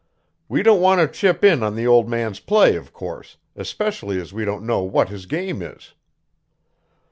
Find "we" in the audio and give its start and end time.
0.49-0.63, 4.33-4.45